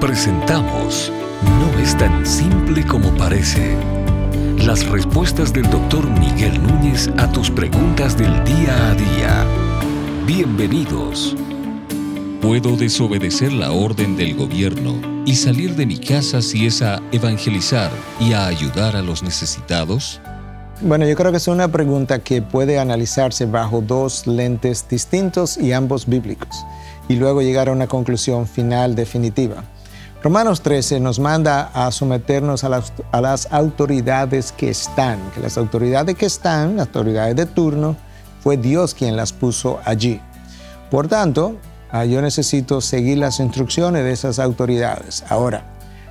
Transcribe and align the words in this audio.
Presentamos 0.00 1.10
No 1.42 1.78
es 1.80 1.96
tan 1.96 2.26
simple 2.26 2.86
como 2.86 3.08
parece. 3.16 3.74
Las 4.58 4.86
respuestas 4.86 5.54
del 5.54 5.68
doctor 5.70 6.06
Miguel 6.20 6.62
Núñez 6.62 7.08
a 7.16 7.32
tus 7.32 7.50
preguntas 7.50 8.16
del 8.16 8.44
día 8.44 8.90
a 8.90 8.94
día. 8.94 9.46
Bienvenidos. 10.26 11.34
¿Puedo 12.42 12.76
desobedecer 12.76 13.54
la 13.54 13.72
orden 13.72 14.18
del 14.18 14.36
gobierno 14.36 15.00
y 15.24 15.34
salir 15.34 15.74
de 15.74 15.86
mi 15.86 15.98
casa 15.98 16.42
si 16.42 16.66
es 16.66 16.82
a 16.82 17.00
evangelizar 17.10 17.90
y 18.20 18.34
a 18.34 18.46
ayudar 18.46 18.96
a 18.96 19.02
los 19.02 19.22
necesitados? 19.22 20.20
Bueno, 20.82 21.06
yo 21.08 21.16
creo 21.16 21.30
que 21.30 21.38
es 21.38 21.48
una 21.48 21.68
pregunta 21.68 22.18
que 22.18 22.42
puede 22.42 22.78
analizarse 22.78 23.46
bajo 23.46 23.80
dos 23.80 24.26
lentes 24.26 24.86
distintos 24.86 25.56
y 25.56 25.72
ambos 25.72 26.06
bíblicos, 26.06 26.54
y 27.08 27.16
luego 27.16 27.40
llegar 27.40 27.70
a 27.70 27.72
una 27.72 27.86
conclusión 27.86 28.46
final 28.46 28.94
definitiva. 28.94 29.64
Romanos 30.26 30.60
13 30.62 30.98
nos 30.98 31.20
manda 31.20 31.70
a 31.72 31.92
someternos 31.92 32.64
a 32.64 32.68
las, 33.20 33.48
autoridades 33.52 34.50
que 34.50 34.70
están, 34.70 35.20
que 35.30 35.38
las 35.38 35.56
autoridades 35.56 36.16
que 36.16 36.26
están, 36.26 36.78
las 36.78 36.88
autoridades 36.88 37.36
de 37.36 37.46
turno, 37.46 37.94
fue 38.40 38.56
Dios 38.56 38.92
quien 38.92 39.14
las 39.14 39.32
puso 39.32 39.78
allí. 39.84 40.20
Por 40.90 41.06
tanto, 41.06 41.54
ah, 41.92 42.04
yo 42.04 42.20
necesito 42.22 42.80
seguir 42.80 43.18
las 43.18 43.38
instrucciones 43.38 44.02
de 44.02 44.10
esas 44.10 44.40
autoridades. 44.40 45.22
Ahora, 45.28 45.62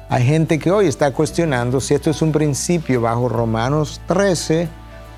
hay 0.08 0.24
gente 0.26 0.60
que 0.60 0.72
hoy 0.72 0.88
está 0.88 1.12
cuestionando 1.12 1.82
si 1.82 1.94
esto 1.94 2.10
es 2.10 2.22
un 2.22 2.32
principio 2.32 3.02
bajo 3.02 3.28
Romanos 3.28 4.00
13 4.08 4.70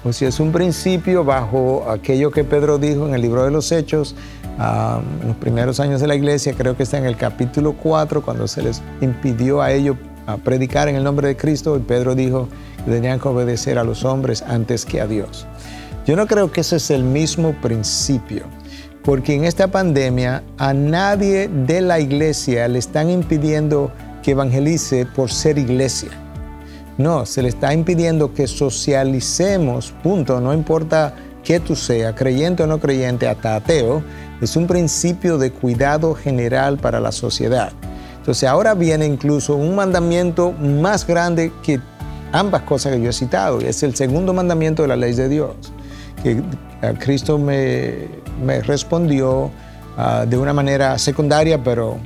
o 0.03 0.13
si 0.13 0.25
es 0.25 0.39
un 0.39 0.51
principio 0.51 1.23
bajo 1.23 1.89
aquello 1.89 2.31
que 2.31 2.43
Pedro 2.43 2.77
dijo 2.77 3.07
en 3.07 3.13
el 3.13 3.21
libro 3.21 3.43
de 3.43 3.51
los 3.51 3.71
Hechos, 3.71 4.15
ah, 4.57 5.01
en 5.21 5.27
los 5.27 5.37
primeros 5.37 5.79
años 5.79 6.01
de 6.01 6.07
la 6.07 6.15
iglesia, 6.15 6.53
creo 6.53 6.75
que 6.77 6.83
está 6.83 6.97
en 6.97 7.05
el 7.05 7.17
capítulo 7.17 7.73
4, 7.73 8.21
cuando 8.21 8.47
se 8.47 8.61
les 8.61 8.81
impidió 9.01 9.61
a 9.61 9.71
ellos 9.71 9.97
predicar 10.43 10.89
en 10.89 10.97
el 10.97 11.03
nombre 11.03 11.29
de 11.29 11.37
Cristo 11.37 11.77
y 11.77 11.79
Pedro 11.79 12.13
dijo 12.13 12.49
que 12.83 12.91
tenían 12.91 13.19
que 13.19 13.29
obedecer 13.29 13.77
a 13.79 13.83
los 13.85 14.03
hombres 14.03 14.41
antes 14.41 14.85
que 14.85 14.99
a 14.99 15.07
Dios. 15.07 15.47
Yo 16.05 16.15
no 16.15 16.27
creo 16.27 16.51
que 16.51 16.61
ese 16.61 16.77
es 16.77 16.91
el 16.91 17.03
mismo 17.03 17.53
principio, 17.61 18.43
porque 19.03 19.35
en 19.35 19.45
esta 19.45 19.67
pandemia 19.67 20.43
a 20.57 20.73
nadie 20.73 21.47
de 21.47 21.79
la 21.81 21.99
iglesia 21.99 22.67
le 22.67 22.79
están 22.79 23.09
impidiendo 23.09 23.91
evangelice 24.31 25.05
por 25.05 25.31
ser 25.31 25.57
iglesia. 25.57 26.09
No, 26.97 27.25
se 27.25 27.43
le 27.43 27.49
está 27.49 27.73
impidiendo 27.73 28.33
que 28.33 28.47
socialicemos, 28.47 29.93
punto, 30.01 30.41
no 30.41 30.53
importa 30.53 31.13
que 31.43 31.59
tú 31.59 31.75
seas, 31.75 32.15
creyente 32.15 32.63
o 32.63 32.67
no 32.67 32.79
creyente, 32.79 33.27
hasta 33.27 33.55
ateo, 33.55 34.03
es 34.41 34.55
un 34.55 34.67
principio 34.67 35.37
de 35.37 35.51
cuidado 35.51 36.15
general 36.15 36.77
para 36.77 36.99
la 36.99 37.11
sociedad. 37.11 37.71
Entonces 38.17 38.49
ahora 38.49 38.73
viene 38.73 39.05
incluso 39.05 39.55
un 39.55 39.75
mandamiento 39.75 40.51
más 40.51 41.05
grande 41.07 41.53
que 41.63 41.79
ambas 42.31 42.63
cosas 42.63 42.93
que 42.93 43.01
yo 43.01 43.11
he 43.11 43.13
citado, 43.13 43.61
es 43.61 43.83
el 43.83 43.95
segundo 43.95 44.33
mandamiento 44.33 44.81
de 44.81 44.87
la 44.89 44.95
ley 44.95 45.13
de 45.13 45.29
Dios, 45.29 45.55
que 46.23 46.41
Cristo 46.99 47.37
me, 47.37 48.09
respondió 48.65 49.51
ah, 49.97 50.25
de 50.27 50.37
una 50.37 50.51
manera 50.51 50.97
secundaria, 50.97 51.63
pero 51.63 51.97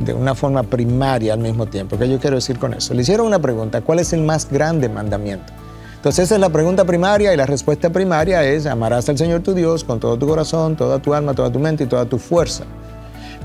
de 0.00 0.14
una 0.14 0.34
forma 0.34 0.62
primaria 0.62 1.32
al 1.32 1.40
mismo 1.40 1.66
tiempo. 1.66 1.98
¿Qué 1.98 2.08
yo 2.08 2.18
quiero 2.18 2.36
decir 2.36 2.58
con 2.58 2.74
eso? 2.74 2.94
Le 2.94 3.02
hicieron 3.02 3.26
una 3.26 3.38
pregunta, 3.38 3.80
¿cuál 3.80 3.98
es 3.98 4.12
el 4.12 4.22
más 4.22 4.50
grande 4.50 4.88
mandamiento? 4.88 5.52
Entonces 5.96 6.26
esa 6.26 6.36
es 6.36 6.40
la 6.40 6.50
pregunta 6.50 6.84
primaria 6.84 7.34
y 7.34 7.36
la 7.36 7.44
respuesta 7.44 7.90
primaria 7.90 8.44
es, 8.44 8.66
amarás 8.66 9.08
al 9.08 9.18
Señor 9.18 9.40
tu 9.42 9.52
Dios 9.52 9.82
con 9.82 9.98
todo 9.98 10.16
tu 10.16 10.28
corazón, 10.28 10.76
toda 10.76 11.00
tu 11.00 11.12
alma, 11.12 11.34
toda 11.34 11.50
tu 11.50 11.58
mente 11.58 11.84
y 11.84 11.86
toda 11.88 12.04
tu 12.04 12.18
fuerza. 12.18 12.64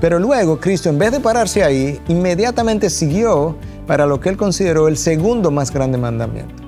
Pero 0.00 0.20
luego 0.20 0.60
Cristo, 0.60 0.88
en 0.88 0.98
vez 0.98 1.10
de 1.10 1.20
pararse 1.20 1.64
ahí, 1.64 2.00
inmediatamente 2.06 2.90
siguió 2.90 3.56
para 3.86 4.06
lo 4.06 4.20
que 4.20 4.28
él 4.28 4.36
consideró 4.36 4.86
el 4.86 4.96
segundo 4.96 5.50
más 5.50 5.72
grande 5.72 5.98
mandamiento. 5.98 6.62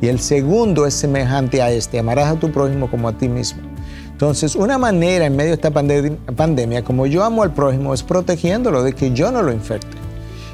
Y 0.00 0.08
el 0.08 0.20
segundo 0.20 0.86
es 0.86 0.94
semejante 0.94 1.62
a 1.62 1.70
este, 1.70 1.98
amarás 1.98 2.36
a 2.36 2.38
tu 2.38 2.50
prójimo 2.50 2.90
como 2.90 3.08
a 3.08 3.12
ti 3.12 3.28
mismo. 3.28 3.62
Entonces, 4.18 4.56
una 4.56 4.78
manera 4.78 5.26
en 5.26 5.36
medio 5.36 5.50
de 5.50 5.54
esta 5.54 5.70
pandemia, 5.70 6.82
como 6.82 7.06
yo 7.06 7.22
amo 7.22 7.44
al 7.44 7.54
prójimo, 7.54 7.94
es 7.94 8.02
protegiéndolo 8.02 8.82
de 8.82 8.92
que 8.92 9.12
yo 9.12 9.30
no 9.30 9.42
lo 9.42 9.52
infecte. 9.52 9.96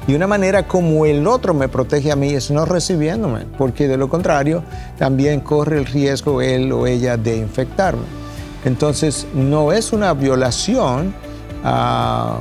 Y 0.07 0.13
una 0.13 0.27
manera 0.27 0.67
como 0.67 1.07
el 1.07 1.25
otro 1.25 1.55
me 1.55 1.67
protege 1.67 2.11
a 2.11 2.15
mí 2.15 2.29
es 2.29 2.51
no 2.51 2.65
recibiéndome, 2.65 3.47
porque 3.57 3.87
de 3.87 3.97
lo 3.97 4.07
contrario 4.07 4.61
también 4.99 5.39
corre 5.39 5.79
el 5.79 5.87
riesgo 5.87 6.43
él 6.43 6.71
o 6.71 6.85
ella 6.85 7.17
de 7.17 7.37
infectarme. 7.37 8.03
Entonces, 8.65 9.25
no 9.33 9.71
es 9.71 9.93
una 9.93 10.13
violación 10.13 11.11
a, 11.63 12.37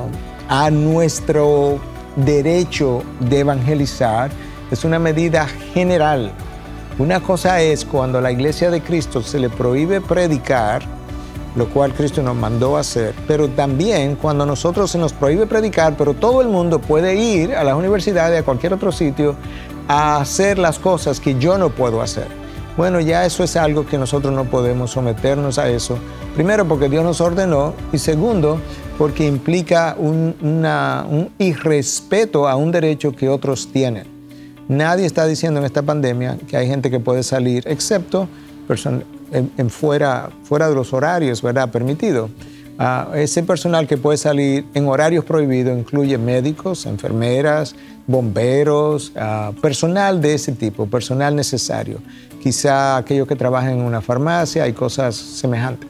a 0.50 0.70
nuestro 0.70 1.78
derecho 2.16 3.02
de 3.20 3.38
evangelizar, 3.38 4.30
es 4.70 4.84
una 4.84 4.98
medida 4.98 5.46
general. 5.72 6.32
Una 6.98 7.20
cosa 7.20 7.62
es 7.62 7.86
cuando 7.86 8.18
a 8.18 8.20
la 8.20 8.30
iglesia 8.30 8.70
de 8.70 8.82
Cristo 8.82 9.22
se 9.22 9.38
le 9.38 9.48
prohíbe 9.48 10.02
predicar, 10.02 10.93
lo 11.56 11.68
cual 11.68 11.92
Cristo 11.92 12.22
nos 12.22 12.34
mandó 12.34 12.76
hacer, 12.76 13.14
pero 13.26 13.48
también 13.48 14.16
cuando 14.16 14.44
nosotros 14.44 14.90
se 14.90 14.98
nos 14.98 15.12
prohíbe 15.12 15.46
predicar, 15.46 15.96
pero 15.96 16.14
todo 16.14 16.42
el 16.42 16.48
mundo 16.48 16.80
puede 16.80 17.14
ir 17.14 17.54
a 17.54 17.64
las 17.64 17.74
universidades, 17.74 18.40
a 18.40 18.44
cualquier 18.44 18.74
otro 18.74 18.90
sitio, 18.90 19.36
a 19.86 20.16
hacer 20.16 20.58
las 20.58 20.78
cosas 20.78 21.20
que 21.20 21.38
yo 21.38 21.58
no 21.58 21.70
puedo 21.70 22.02
hacer. 22.02 22.26
Bueno, 22.76 22.98
ya 22.98 23.24
eso 23.24 23.44
es 23.44 23.54
algo 23.54 23.86
que 23.86 23.98
nosotros 23.98 24.34
no 24.34 24.44
podemos 24.46 24.90
someternos 24.90 25.58
a 25.58 25.68
eso. 25.68 25.96
Primero 26.34 26.66
porque 26.66 26.88
Dios 26.88 27.04
nos 27.04 27.20
ordenó 27.20 27.72
y 27.92 27.98
segundo 27.98 28.58
porque 28.98 29.26
implica 29.26 29.94
un, 29.96 30.34
un 30.40 31.30
irrespeto 31.38 32.48
a 32.48 32.56
un 32.56 32.72
derecho 32.72 33.12
que 33.12 33.28
otros 33.28 33.68
tienen. 33.72 34.06
Nadie 34.66 35.06
está 35.06 35.26
diciendo 35.26 35.60
en 35.60 35.66
esta 35.66 35.82
pandemia 35.82 36.36
que 36.48 36.56
hay 36.56 36.66
gente 36.66 36.90
que 36.90 36.98
puede 36.98 37.22
salir, 37.22 37.62
excepto 37.66 38.28
fuera, 39.68 40.30
fuera 40.44 40.68
de 40.68 40.74
los 40.74 40.92
horarios, 40.92 41.42
¿verdad? 41.42 41.70
Permitido. 41.70 42.28
Ah, 42.76 43.10
ese 43.14 43.44
personal 43.44 43.86
que 43.86 43.96
puede 43.96 44.18
salir 44.18 44.64
en 44.74 44.88
horarios 44.88 45.24
prohibidos 45.24 45.78
incluye 45.78 46.18
médicos, 46.18 46.86
enfermeras, 46.86 47.76
bomberos, 48.06 49.12
ah, 49.16 49.52
personal 49.62 50.20
de 50.20 50.34
ese 50.34 50.52
tipo, 50.52 50.86
personal 50.86 51.36
necesario. 51.36 51.98
Quizá 52.42 52.96
aquellos 52.96 53.28
que 53.28 53.36
trabajan 53.36 53.74
en 53.74 53.80
una 53.80 54.00
farmacia, 54.00 54.64
hay 54.64 54.72
cosas 54.72 55.14
semejantes. 55.14 55.88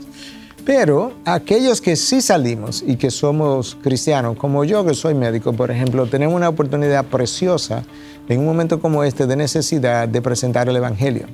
Pero 0.65 1.13
aquellos 1.25 1.81
que 1.81 1.97
sí 1.97 2.21
salimos 2.21 2.83
y 2.87 2.97
que 2.97 3.11
somos 3.11 3.77
cristianos, 3.83 4.37
como 4.37 4.65
yo 4.65 4.85
que 4.85 4.95
soy 4.95 5.15
médico, 5.15 5.53
por 5.53 5.71
ejemplo, 5.71 6.07
tenemos 6.07 6.35
una 6.35 6.49
oportunidad 6.49 7.05
preciosa 7.05 7.83
en 8.29 8.41
un 8.41 8.47
momento 8.47 8.81
como 8.81 9.05
este 9.05 9.27
de 9.27 9.37
necesidad 9.37 10.09
de 10.09 10.23
presentar 10.23 10.69
el 10.69 10.77
Evangelio. 10.77 11.27